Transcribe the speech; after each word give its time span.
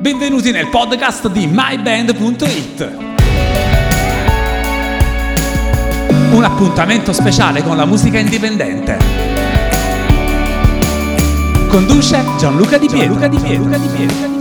Benvenuti 0.00 0.52
nel 0.52 0.68
podcast 0.68 1.26
di 1.26 1.48
myband.it. 1.50 2.96
Un 6.30 6.44
appuntamento 6.44 7.12
speciale 7.12 7.64
con 7.64 7.76
la 7.76 7.84
musica 7.84 8.16
indipendente. 8.16 8.96
Conduce 11.66 12.24
Gianluca 12.38 12.78
Di 12.78 12.86
Pietro. 12.86 13.18
Gianluca 13.18 13.26
Di 13.26 13.36
Pietro. 13.38 13.68
Gianluca 13.68 13.78
Di 13.78 13.88
Pietro. 13.88 14.37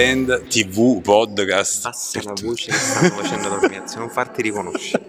Band 0.00 0.48
TV 0.48 1.00
Podcast. 1.00 1.84
Basta 1.84 2.20
la 2.22 2.34
voce 2.42 2.66
che 2.70 2.76
stanno 2.76 3.08
facendo 3.14 3.48
la 3.48 3.54
premiazione, 3.56 4.04
non 4.04 4.10
farti 4.10 4.42
riconoscere. 4.42 5.06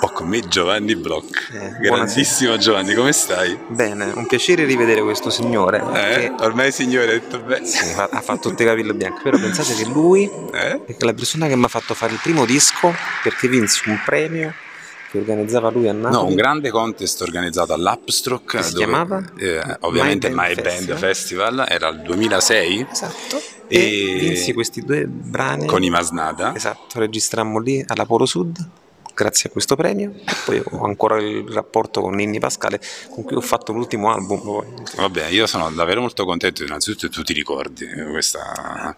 Ho 0.00 0.10
con 0.12 0.26
me 0.26 0.40
Giovanni 0.48 0.96
Bloch. 0.96 1.50
Eh, 1.52 1.76
Grandissimo 1.82 2.56
Giovanni, 2.56 2.94
come 2.94 3.12
stai? 3.12 3.58
Bene, 3.68 4.10
un 4.14 4.26
piacere 4.26 4.64
rivedere 4.64 5.02
questo 5.02 5.28
signore 5.28 5.84
Eh? 5.92 6.18
che 6.18 6.32
Ormai 6.44 6.72
signore 6.72 7.08
ha 7.08 7.12
detto 7.12 7.40
bene. 7.40 7.66
sì, 7.66 7.92
ha 7.94 8.20
fatto 8.22 8.48
tutte 8.48 8.64
capello 8.64 8.94
bianco, 8.94 9.20
però 9.22 9.36
pensate 9.38 9.74
che 9.74 9.84
lui 9.84 10.24
Eh? 10.54 10.80
è 10.86 10.94
la 11.00 11.12
persona 11.12 11.46
che 11.46 11.56
mi 11.56 11.64
ha 11.64 11.68
fatto 11.68 11.92
fare 11.92 12.14
il 12.14 12.20
primo 12.22 12.46
disco 12.46 12.94
perché 13.22 13.48
vinsi 13.48 13.86
un 13.90 14.00
premio 14.02 14.54
che 15.10 15.18
organizzava 15.18 15.68
lui 15.70 15.88
a 15.88 15.92
Napoli. 15.92 16.14
No, 16.22 16.24
un 16.26 16.36
grande 16.36 16.70
contest 16.70 17.20
organizzato 17.20 17.74
all'Upstroke. 17.74 18.56
Che 18.56 18.62
si 18.62 18.72
dove- 18.72 18.84
chiamava? 18.86 19.22
eh, 19.36 19.60
ovviamente 19.80 20.30
My 20.30 20.36
My 20.36 20.54
Band 20.54 20.62
Band, 20.62 20.72
Festival. 20.96 20.98
Festival. 20.98 21.64
era 21.68 21.88
il 21.88 22.00
2006 22.00 22.86
Esatto. 22.90 23.42
E- 23.70 24.16
E, 24.16 24.18
vinsi 24.18 24.52
questi 24.52 24.82
due 24.82 25.06
brani. 25.06 25.66
con 25.66 25.82
i 25.82 25.90
Masnada. 25.90 26.54
Esatto, 26.54 26.98
registrammo 26.98 27.58
lì 27.60 27.82
alla 27.86 28.04
Polo 28.04 28.26
Sud 28.26 28.68
grazie 29.20 29.50
a 29.50 29.52
questo 29.52 29.76
premio 29.76 30.12
e 30.24 30.34
poi 30.46 30.62
ho 30.64 30.84
ancora 30.84 31.20
il 31.20 31.46
rapporto 31.50 32.00
con 32.00 32.14
Ninni 32.14 32.38
Pascale 32.38 32.80
con 33.10 33.22
cui 33.24 33.36
ho 33.36 33.42
fatto 33.42 33.70
l'ultimo 33.72 34.10
album. 34.10 34.64
Vabbè, 34.96 35.26
io 35.26 35.46
sono 35.46 35.70
davvero 35.70 36.00
molto 36.00 36.24
contento 36.24 36.64
innanzitutto 36.64 37.06
che 37.06 37.12
tu 37.12 37.22
ti 37.22 37.34
ricordi 37.34 37.86
questa, 38.10 38.94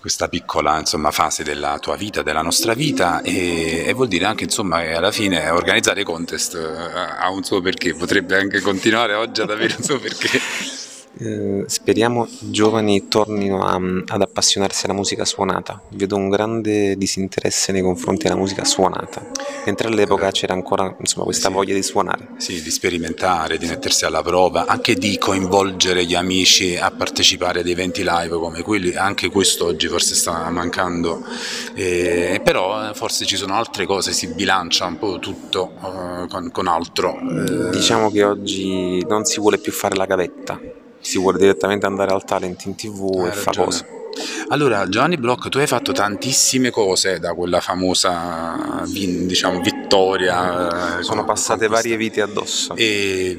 questa 0.00 0.28
piccola 0.28 0.78
insomma, 0.78 1.10
fase 1.10 1.42
della 1.42 1.78
tua 1.80 1.96
vita, 1.96 2.22
della 2.22 2.42
nostra 2.42 2.74
vita 2.74 3.20
e, 3.22 3.84
e 3.84 3.92
vuol 3.94 4.06
dire 4.06 4.26
anche 4.26 4.44
insomma, 4.44 4.80
che 4.80 4.94
alla 4.94 5.10
fine 5.10 5.50
organizzare 5.50 6.04
contest 6.04 6.54
eh, 6.54 7.18
ha 7.18 7.28
un 7.30 7.42
suo 7.42 7.60
perché, 7.60 7.94
potrebbe 7.94 8.38
anche 8.38 8.60
continuare 8.60 9.14
oggi 9.14 9.40
ad 9.40 9.50
avere 9.50 9.74
un 9.76 9.82
suo 9.82 9.98
perché. 9.98 10.40
Eh, 11.20 11.64
speriamo 11.66 12.28
i 12.42 12.50
giovani 12.52 13.08
tornino 13.08 13.64
a- 13.64 13.80
ad 14.06 14.22
appassionarsi 14.22 14.84
alla 14.84 14.94
musica 14.94 15.24
suonata. 15.24 15.82
Vedo 15.90 16.14
un 16.14 16.28
grande 16.28 16.96
disinteresse 16.96 17.72
nei 17.72 17.82
confronti 17.82 18.22
della 18.24 18.36
musica 18.36 18.64
suonata, 18.64 19.26
mentre 19.66 19.88
all'epoca 19.88 20.30
c'era 20.30 20.52
ancora 20.52 20.94
insomma, 21.00 21.24
questa 21.24 21.48
Sì. 21.48 21.54
voglia 21.54 21.74
di 21.74 21.82
suonare. 21.82 22.28
Sì, 22.36 22.62
di 22.62 22.70
sperimentare, 22.70 23.58
di 23.58 23.66
mettersi 23.66 24.04
alla 24.04 24.22
prova, 24.22 24.66
anche 24.66 24.94
di 24.94 25.18
coinvolgere 25.18 26.04
gli 26.04 26.14
amici 26.14 26.76
a 26.76 26.92
partecipare 26.92 27.60
ad 27.60 27.66
eventi 27.68 28.04
live 28.04 28.36
come 28.38 28.62
quelli, 28.62 28.94
anche 28.94 29.28
questo 29.28 29.64
oggi 29.66 29.88
forse 29.88 30.14
sta 30.14 30.48
mancando, 30.50 31.24
Eh, 31.74 32.40
però 32.44 32.90
eh, 32.90 32.94
forse 32.94 33.24
ci 33.24 33.34
sono 33.36 33.54
altre 33.54 33.86
cose, 33.86 34.12
si 34.12 34.28
bilancia 34.28 34.86
un 34.86 34.98
po' 34.98 35.18
tutto 35.18 35.72
eh, 35.82 36.28
con, 36.28 36.50
con 36.52 36.68
altro. 36.68 37.18
Eh, 37.18 37.70
Diciamo 37.70 38.08
che 38.10 38.22
oggi 38.22 39.04
non 39.08 39.24
si 39.24 39.40
vuole 39.40 39.58
più 39.58 39.72
fare 39.72 39.96
la 39.96 40.04
gavetta, 40.06 40.60
si 41.00 41.18
vuole 41.18 41.38
direttamente 41.38 41.86
andare 41.86 42.12
al 42.12 42.24
talent 42.24 42.64
in 42.64 42.74
tv 42.74 43.24
hai 43.24 43.28
e 43.28 43.32
fa 43.32 43.44
ragione. 43.46 43.66
cose. 43.66 43.97
Allora, 44.48 44.88
Giovanni 44.88 45.16
Bloch, 45.16 45.48
tu 45.48 45.58
hai 45.58 45.66
fatto 45.66 45.92
tantissime 45.92 46.70
cose 46.70 47.18
da 47.18 47.34
quella 47.34 47.60
famosa 47.60 48.82
diciamo, 48.86 49.60
vittoria. 49.60 50.98
eh, 50.98 51.02
Sono 51.02 51.24
passate 51.24 51.68
varie 51.68 51.96
vite 51.96 52.22
addosso. 52.22 52.74
E 52.76 53.36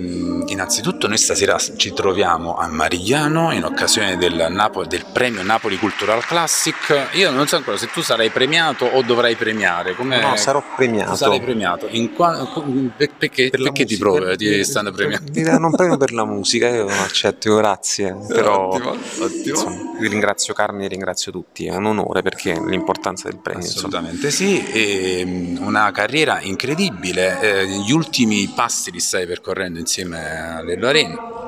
innanzitutto 0.47 1.07
noi 1.07 1.17
stasera 1.17 1.57
ci 1.57 1.93
troviamo 1.93 2.55
a 2.55 2.67
Marigliano 2.67 3.51
in 3.51 3.63
occasione 3.63 4.17
del, 4.17 4.47
Napo- 4.49 4.85
del 4.85 5.05
premio 5.11 5.41
Napoli 5.43 5.77
Cultural 5.77 6.23
Classic. 6.25 7.09
Io 7.13 7.31
non 7.31 7.47
so 7.47 7.55
ancora 7.55 7.77
se 7.77 7.87
tu 7.91 8.01
sarai 8.01 8.29
premiato 8.29 8.85
o 8.85 9.01
dovrai 9.01 9.35
premiare. 9.35 9.95
Come... 9.95 10.19
No, 10.21 10.35
sarò 10.35 10.63
premiato. 10.75 11.15
Sarai 11.15 11.41
premiato. 11.41 11.87
In 11.89 12.13
qua- 12.13 12.47
per- 12.95 13.11
perché 13.17 13.49
perché 13.49 13.85
ti 13.85 13.97
provi? 13.97 14.35
Ti 14.37 14.63
stanno 14.63 14.91
premiando? 14.91 15.31
Mi 15.33 15.41
danno 15.43 15.67
un 15.67 15.75
premio 15.75 15.97
per 15.97 16.11
la 16.13 16.25
musica, 16.25 16.67
io 16.67 16.85
non 16.87 16.97
accetto, 16.99 17.55
grazie. 17.55 18.15
Però 18.29 18.67
Ottimo, 18.69 18.89
ottimo. 18.91 19.29
insomma, 19.45 19.97
vi 19.99 20.07
ringrazio 20.07 20.53
Carni 20.69 20.87
ringrazio 20.87 21.31
tutti, 21.31 21.65
è 21.65 21.75
un 21.75 21.85
onore 21.85 22.21
perché 22.21 22.53
l'importanza 22.53 23.27
del 23.27 23.39
premio. 23.39 23.63
insomma. 23.63 23.87
Assolutamente 23.87 24.29
sì, 24.29 24.63
e, 24.71 25.25
mh, 25.25 25.65
una 25.65 25.91
carriera 25.91 26.39
incredibile. 26.41 27.39
Eh, 27.41 27.67
gli 27.67 27.91
ultimi 27.91 28.47
passi 28.53 28.91
li 28.91 28.99
stai 28.99 29.25
percorrendo 29.25 29.79
insieme 29.79 30.57
a 30.57 30.61
Lello 30.61 30.87
Arena. 30.87 31.38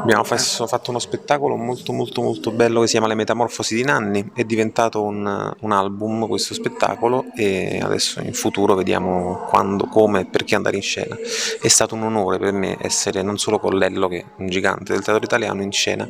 Abbiamo 0.00 0.24
fatto 0.24 0.90
uno 0.90 0.98
spettacolo 0.98 1.56
molto 1.56 1.92
molto 1.92 2.22
molto 2.22 2.50
bello 2.50 2.80
che 2.80 2.86
si 2.86 2.92
chiama 2.92 3.06
Le 3.06 3.14
Metamorfosi 3.14 3.74
di 3.74 3.84
Nanni, 3.84 4.30
è 4.34 4.44
diventato 4.44 5.02
un, 5.02 5.54
un 5.60 5.72
album 5.72 6.26
questo 6.26 6.54
spettacolo 6.54 7.26
e 7.36 7.80
adesso 7.80 8.20
in 8.20 8.32
futuro 8.32 8.74
vediamo 8.74 9.46
quando, 9.48 9.86
come 9.86 10.20
e 10.20 10.26
perché 10.26 10.54
andare 10.54 10.76
in 10.76 10.82
scena. 10.82 11.16
È 11.60 11.68
stato 11.68 11.94
un 11.94 12.02
onore 12.02 12.38
per 12.38 12.52
me 12.52 12.76
essere 12.80 13.22
non 13.22 13.38
solo 13.38 13.58
con 13.58 13.76
Lello 13.76 14.08
che 14.08 14.18
è 14.18 14.24
un 14.36 14.48
gigante 14.48 14.92
del 14.92 15.02
teatro 15.02 15.24
italiano 15.24 15.62
in 15.62 15.72
scena, 15.72 16.08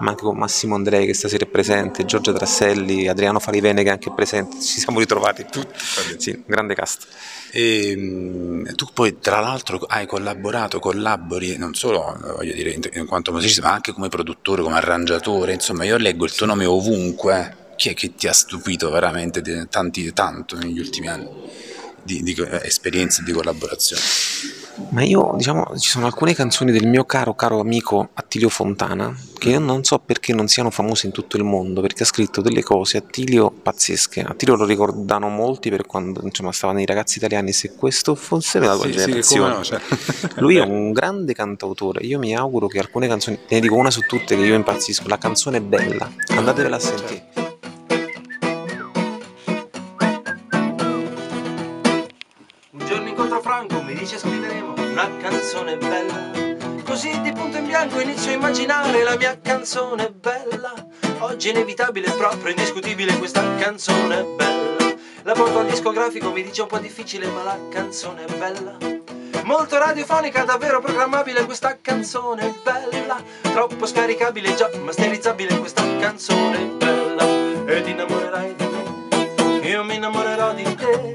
ma 0.00 0.10
anche 0.10 0.22
con 0.22 0.36
Massimo 0.36 0.74
Andrei 0.74 1.06
che 1.06 1.14
stasera 1.14 1.44
è 1.44 1.48
presente, 1.48 2.04
Giorgia 2.04 2.32
Trasselli, 2.32 3.08
Adriano 3.08 3.40
Falivene 3.40 3.82
che 3.82 3.88
è 3.88 3.92
anche 3.92 4.12
presente, 4.12 4.60
ci 4.60 4.80
siamo 4.80 4.98
ritrovati 4.98 5.46
tutti. 5.50 5.74
Sì, 6.16 6.30
un 6.30 6.44
grande 6.46 6.74
cast. 6.74 7.06
E, 7.52 7.96
mh, 7.96 8.74
tu 8.74 8.86
poi 8.92 9.18
tra 9.18 9.40
l'altro 9.40 9.78
hai 9.86 10.06
collaborato, 10.06 10.78
collabori 10.78 11.56
non 11.56 11.74
solo 11.74 12.14
eh, 12.14 12.32
voglio 12.32 12.54
dire, 12.54 12.70
in, 12.70 12.80
in 12.92 13.06
quanto 13.16 13.32
musicista, 13.32 13.62
ma 13.62 13.72
anche 13.72 13.92
come 13.92 14.08
produttore, 14.08 14.62
come 14.62 14.76
arrangiatore. 14.76 15.54
Insomma, 15.54 15.84
io 15.84 15.96
leggo 15.96 16.24
il 16.24 16.32
tuo 16.32 16.46
nome 16.46 16.66
ovunque. 16.66 17.64
Chi 17.76 17.90
è 17.90 17.94
che 17.94 18.14
ti 18.14 18.26
ha 18.26 18.32
stupito 18.32 18.90
veramente 18.90 19.40
di- 19.40 19.66
tanti, 19.68 20.12
tanto 20.12 20.56
negli 20.56 20.78
ultimi 20.78 21.08
anni 21.08 21.28
di, 22.02 22.22
di 22.22 22.32
eh, 22.32 22.60
esperienze 22.64 23.22
di 23.22 23.32
collaborazione? 23.32 24.02
Ma 24.90 25.02
io, 25.02 25.32
diciamo, 25.36 25.78
ci 25.78 25.88
sono 25.88 26.06
alcune 26.06 26.34
canzoni 26.34 26.72
del 26.72 26.86
mio 26.86 27.04
caro, 27.04 27.34
caro 27.34 27.60
amico 27.60 28.10
Attilio 28.14 28.48
Fontana 28.48 29.14
che 29.36 29.50
io 29.50 29.58
non 29.58 29.84
so 29.84 29.98
perché 29.98 30.32
non 30.32 30.48
siano 30.48 30.70
famose 30.70 31.06
in 31.06 31.12
tutto 31.12 31.36
il 31.36 31.44
mondo, 31.44 31.80
perché 31.80 32.02
ha 32.02 32.06
scritto 32.06 32.40
delle 32.40 32.62
cose, 32.62 32.98
Attilio, 32.98 33.50
pazzesche. 33.50 34.22
Attilio 34.22 34.56
lo 34.56 34.64
ricordano 34.64 35.28
molti 35.28 35.70
per 35.70 35.86
quando, 35.86 36.20
insomma, 36.22 36.52
stavano 36.52 36.80
i 36.80 36.86
ragazzi 36.86 37.18
italiani, 37.18 37.52
se 37.52 37.74
questo 37.74 38.14
fosse 38.14 38.58
la 38.58 38.76
tua 38.76 38.88
generazione. 38.88 39.62
cioè. 39.62 39.80
Lui 40.36 40.56
è 40.56 40.62
un 40.62 40.92
grande 40.92 41.34
cantautore, 41.34 42.04
io 42.04 42.18
mi 42.18 42.34
auguro 42.34 42.66
che 42.66 42.78
alcune 42.78 43.08
canzoni, 43.08 43.38
ne 43.48 43.60
dico 43.60 43.74
una 43.74 43.90
su 43.90 44.00
tutte 44.02 44.36
che 44.36 44.42
io 44.42 44.54
impazzisco, 44.54 45.08
la 45.08 45.18
canzone 45.18 45.58
è 45.58 45.60
bella, 45.60 46.10
andatevela 46.28 46.76
a 46.76 46.80
sentire. 46.80 47.28
Un 52.70 52.86
giorno 52.86 53.08
incontro 53.08 53.40
Franco, 53.40 53.82
mi 53.82 53.94
dice 53.94 54.18
scriveremo 54.18 54.74
una 54.76 55.10
canzone 55.20 55.76
bella. 55.76 56.35
Così 56.96 57.20
di 57.20 57.30
punto 57.30 57.58
in 57.58 57.66
bianco 57.66 58.00
inizio 58.00 58.30
a 58.30 58.34
immaginare 58.36 59.02
la 59.02 59.18
mia 59.18 59.38
canzone 59.38 60.10
bella. 60.12 60.72
Oggi 61.18 61.50
inevitabile, 61.50 62.10
proprio 62.12 62.48
indiscutibile 62.48 63.18
questa 63.18 63.42
canzone 63.56 64.22
bella. 64.34 64.94
La 65.24 65.34
porto 65.34 65.58
al 65.58 65.66
discografico, 65.66 66.32
mi 66.32 66.42
dice 66.42 66.62
un 66.62 66.68
po' 66.68 66.78
difficile, 66.78 67.26
ma 67.26 67.42
la 67.42 67.58
canzone 67.68 68.24
è 68.24 68.32
bella. 68.38 68.78
Molto 69.42 69.76
radiofonica, 69.76 70.44
davvero 70.44 70.80
programmabile 70.80 71.44
questa 71.44 71.76
canzone 71.82 72.54
bella. 72.64 73.22
Troppo 73.42 73.84
scaricabile, 73.84 74.54
già 74.54 74.70
masterizzabile 74.82 75.58
questa 75.58 75.82
canzone 75.98 76.64
bella. 76.78 77.26
E 77.66 77.82
ti 77.82 77.90
innamorerai 77.90 78.54
di 78.54 78.64
me, 78.64 79.68
io 79.68 79.84
mi 79.84 79.96
innamorerò 79.96 80.54
di 80.54 80.74
te. 80.74 81.12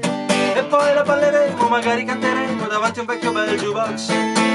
E 0.54 0.62
poi 0.62 0.94
la 0.94 1.02
balleremo, 1.02 1.66
magari 1.66 2.04
canteremo 2.04 2.61
davanti 2.72 3.00
a 3.00 3.02
un 3.02 3.08
vecchio 3.08 3.32
bel 3.32 3.58
jukebox. 3.58 4.06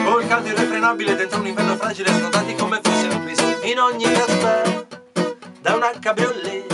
Col 0.03 0.27
caldo 0.27 0.49
irrefrenabile 0.49 1.15
dentro 1.15 1.39
un 1.39 1.45
inverno 1.45 1.75
fragile, 1.75 2.11
snodati 2.11 2.55
come 2.55 2.79
fosse 2.81 3.07
un 3.07 3.23
bis. 3.23 3.39
In 3.61 3.79
ogni 3.79 4.05
caffè, 4.05 4.85
da 5.61 5.75
una 5.75 5.91
cabriolet, 5.99 6.66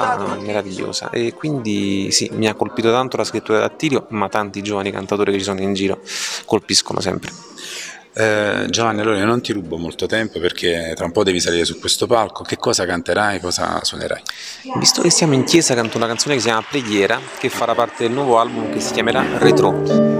roba 0.00 0.36
meravigliosa 0.40 1.10
e 1.10 1.34
quindi 1.34 2.10
sì, 2.10 2.30
mi 2.32 2.48
ha 2.48 2.54
colpito 2.54 2.90
tanto 2.90 3.16
la 3.16 3.24
scrittura 3.24 3.58
di 3.58 3.64
Attilio, 3.64 4.06
ma 4.10 4.28
tanti 4.28 4.62
giovani 4.62 4.90
cantatori 4.90 5.32
che 5.32 5.38
ci 5.38 5.44
sono 5.44 5.60
in 5.60 5.74
giro 5.74 6.00
colpiscono 6.44 7.00
sempre. 7.00 7.30
Eh, 8.16 8.66
Giovanni, 8.68 9.00
allora 9.00 9.18
io 9.18 9.24
non 9.24 9.40
ti 9.40 9.52
rubo 9.52 9.76
molto 9.76 10.06
tempo 10.06 10.38
perché 10.38 10.92
tra 10.94 11.04
un 11.04 11.10
po' 11.10 11.24
devi 11.24 11.40
salire 11.40 11.64
su 11.64 11.80
questo 11.80 12.06
palco. 12.06 12.44
Che 12.44 12.56
cosa 12.56 12.86
canterai? 12.86 13.40
Cosa 13.40 13.80
suonerai? 13.82 14.22
Visto 14.78 15.02
che 15.02 15.10
siamo 15.10 15.34
in 15.34 15.42
chiesa, 15.44 15.74
canto 15.74 15.96
una 15.96 16.06
canzone 16.06 16.34
che 16.34 16.40
si 16.40 16.46
chiama 16.46 16.64
Preghiera, 16.68 17.20
che 17.38 17.48
farà 17.48 17.74
parte 17.74 18.04
del 18.04 18.12
nuovo 18.12 18.38
album 18.38 18.72
che 18.72 18.80
si 18.80 18.92
chiamerà 18.92 19.38
Retro. 19.38 20.13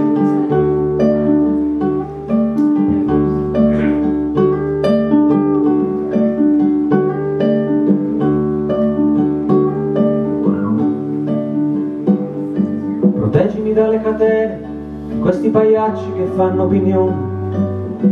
Pagliacci 15.54 16.12
che 16.16 16.24
fanno 16.34 16.64
opinione. 16.64 17.32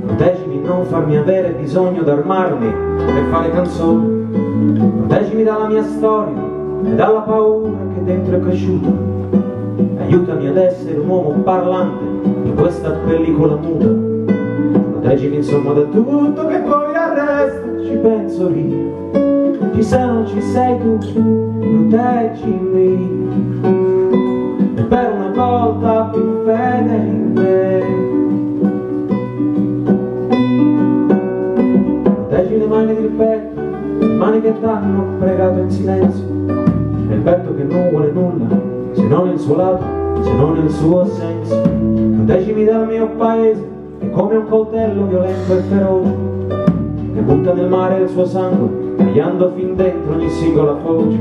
Proteggimi 0.06 0.61
non 0.61 0.85
farmi 0.87 1.17
avere 1.17 1.50
bisogno 1.53 2.03
d'armarmi 2.03 2.73
per 2.97 3.25
fare 3.31 3.50
canzoni. 3.50 4.29
Proteggimi 5.06 5.43
dalla 5.43 5.67
mia 5.67 5.82
storia 5.82 6.41
e 6.85 6.94
dalla 6.94 7.20
paura 7.20 7.76
che 7.94 8.05
dentro 8.05 8.37
è 8.37 8.41
cresciuta. 8.41 8.88
Aiutami 9.99 10.47
ad 10.47 10.56
essere 10.56 10.99
un 10.99 11.09
uomo 11.09 11.31
parlante 11.43 12.05
in 12.44 12.55
questa 12.55 12.91
pellicola 12.91 13.56
muta. 13.56 13.87
Proteggimi 14.93 15.37
insomma 15.37 15.73
da 15.73 15.82
tutto 15.82 16.47
che 16.47 16.59
poi 16.59 16.94
al 16.94 17.82
ci 17.85 17.97
penso 17.97 18.49
io. 18.50 19.11
Ci 19.75 19.82
sei 19.82 20.06
non 20.06 20.26
ci 20.26 20.41
sei 20.41 20.79
tu, 20.79 20.99
proteggimi. 21.88 23.11
Silenzio. 35.73 36.25
E 37.09 37.15
il 37.15 37.21
petto 37.21 37.55
che 37.55 37.65
non 37.65 37.89
vuole 37.91 38.11
nulla, 38.13 38.47
se 38.93 39.03
non 39.03 39.29
il 39.31 39.39
suo 39.39 39.57
lato, 39.57 39.83
se 40.21 40.33
non 40.35 40.57
il 40.57 40.71
suo 40.71 41.05
senso. 41.07 41.61
Proteggimi 42.15 42.65
dal 42.65 42.87
mio 42.87 43.09
paese, 43.17 43.65
che 43.99 44.11
come 44.11 44.37
un 44.37 44.49
coltello 44.49 45.07
violento 45.07 45.53
e 45.53 45.61
feroce, 45.69 46.15
che 47.15 47.21
butta 47.21 47.53
nel 47.53 47.69
mare 47.69 48.03
il 48.03 48.09
suo 48.09 48.25
sangue, 48.25 48.95
tagliando 48.97 49.53
fin 49.55 49.75
dentro 49.75 50.15
ogni 50.15 50.29
singola 50.31 50.77
foce. 50.85 51.19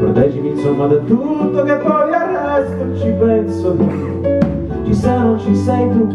Proteggimi 0.00 0.50
insomma 0.50 0.86
da 0.86 0.96
tutto 0.96 1.62
che 1.62 1.74
poi 1.76 2.12
al 2.12 2.28
resto 2.56 2.98
ci 2.98 3.12
penso 3.18 3.76
io. 3.78 4.46
Ci 4.84 4.94
sei 4.94 5.18
non 5.18 5.38
ci 5.38 5.54
sei 5.54 5.88
tu, 5.90 6.06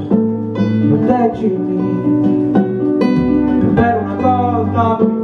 proteggimi. 0.90 2.52
Per 3.74 4.02
una 4.04 4.16
volta 4.22 5.22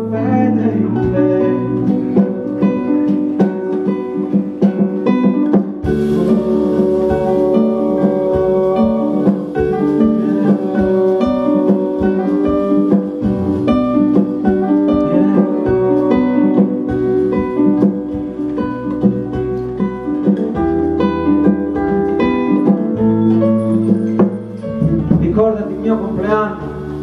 mio 25.79 25.97
compleanno, 25.97 26.57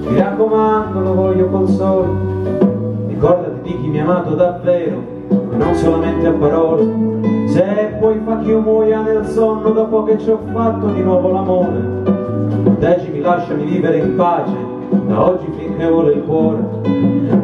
mi 0.09 0.19
raccomando, 0.19 1.01
lo 1.01 1.15
voglio 1.15 1.47
col 1.47 1.69
sole. 1.69 2.09
Ricordati 3.09 3.61
di 3.63 3.81
chi 3.81 3.89
mi 3.89 4.01
ha 4.01 4.03
amato 4.03 4.35
davvero, 4.35 5.03
non 5.53 5.75
solamente 5.75 6.27
a 6.27 6.33
parole. 6.33 7.15
Se 7.49 7.97
poi 7.99 8.21
fa 8.25 8.39
che 8.41 8.51
io 8.51 8.61
muoia 8.61 9.01
nel 9.01 9.25
sonno 9.25 9.71
dopo 9.71 10.05
che 10.05 10.19
ci 10.19 10.31
ho 10.31 10.39
fatto 10.53 10.89
di 10.89 11.03
nuovo 11.03 11.33
l'amore. 11.33 12.05
Proteggimi, 12.63 13.21
lasciami 13.21 13.65
vivere 13.65 13.99
in 13.99 14.15
pace, 14.17 14.55
da 15.07 15.25
oggi 15.25 15.47
finché 15.57 15.89
vuole 15.89 16.13
il 16.13 16.23
cuore. 16.25 16.63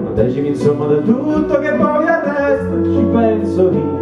Proteggimi 0.04 0.48
insomma 0.48 0.86
da 0.86 0.96
tutto 0.96 1.58
che 1.58 1.72
poi 1.72 2.06
al 2.06 2.22
resto 2.22 2.84
ci 2.84 3.06
penso 3.10 3.70
io. 3.70 4.00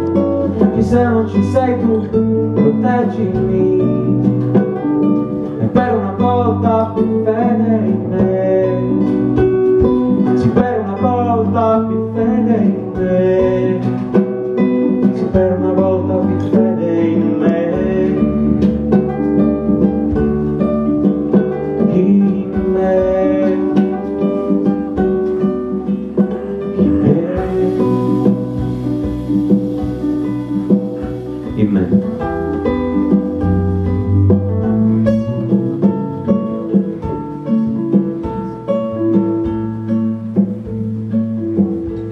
Ci 0.75 0.83
sei 0.83 1.05
o 1.05 1.09
non 1.09 1.27
ci 1.29 1.43
sei 1.43 1.79
tu, 1.79 2.07
proteggimi. 2.53 4.20
Per 5.73 5.95
una 5.95 6.11
volta 6.17 6.91
più 6.93 7.23
fede 7.23 7.75
in 7.85 8.09
me. 8.09 8.29
Sì, 10.37 10.47
per 10.49 10.79
una 10.79 10.95
volta 10.99 11.85
più 11.87 12.00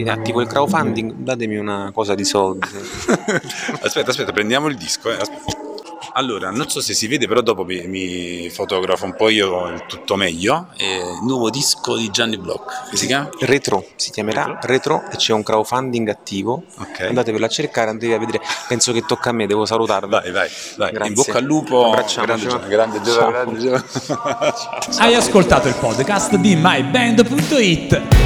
Attivo 0.09 0.41
il 0.41 0.47
crowdfunding, 0.47 1.13
datemi 1.17 1.57
una 1.57 1.91
cosa 1.93 2.15
di 2.15 2.23
soldi. 2.25 2.67
aspetta, 3.81 4.11
aspetta, 4.11 4.31
prendiamo 4.31 4.67
il 4.67 4.75
disco. 4.75 5.11
eh. 5.11 5.17
Allora, 6.13 6.49
non 6.49 6.67
so 6.67 6.81
se 6.81 6.93
si 6.95 7.07
vede, 7.07 7.27
però 7.27 7.41
dopo 7.41 7.63
mi, 7.63 7.85
mi 7.85 8.49
fotografo 8.49 9.05
un 9.05 9.15
po' 9.15 9.29
io 9.29 9.67
il 9.67 9.85
tutto 9.85 10.15
meglio. 10.15 10.67
Eh, 10.75 11.01
nuovo 11.21 11.49
disco 11.49 11.95
di 11.95 12.09
Gianni 12.09 12.37
Block, 12.37 12.89
che 12.89 12.97
si 12.97 13.05
chiama? 13.05 13.29
Retro 13.41 13.85
si 13.95 14.09
chiamerà 14.11 14.57
Retro 14.63 15.03
e 15.11 15.15
c'è 15.17 15.33
un 15.33 15.43
crowdfunding 15.43 16.09
attivo. 16.09 16.63
Ok. 16.79 17.01
Andatevelo 17.01 17.45
a 17.45 17.47
cercare, 17.47 17.89
andatevi 17.91 18.13
a 18.13 18.17
vedere. 18.17 18.41
Penso 18.67 18.91
che 18.91 19.03
tocca 19.05 19.29
a 19.29 19.33
me, 19.33 19.45
devo 19.45 19.65
salutarvi. 19.65 20.09
Vai, 20.09 20.31
vai, 20.31 20.49
vai. 20.77 20.91
Grazie. 20.91 21.07
In 21.07 21.13
bocca 21.13 21.37
al 21.37 21.43
lupo. 21.43 21.85
Abbracciamoci. 21.85 22.45
Grande, 22.47 22.67
grande, 22.67 23.03
Ciao. 23.03 23.29
grande, 23.29 23.59
grande. 23.59 23.85
Hai 24.97 25.13
ascoltato 25.13 25.67
il 25.67 25.75
podcast 25.75 26.35
di 26.35 26.55
myband.it. 26.55 28.18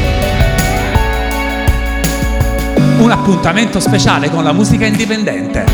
Un 3.04 3.12
appuntamento 3.12 3.82
speciale 3.82 4.30
con 4.30 4.46
la 4.46 4.54
musica 4.54 4.86
indipendente. 4.86 5.66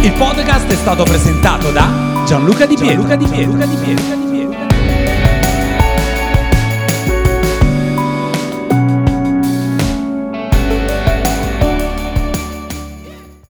Il 0.00 0.12
podcast 0.14 0.66
è 0.68 0.74
stato 0.74 1.02
presentato 1.04 1.70
da 1.70 2.24
Gianluca 2.24 2.64
Di 2.64 2.76
Pietro. 2.76 3.06
Gianluca 3.06 3.66
Di 3.66 3.76
Pietro. 3.76 4.23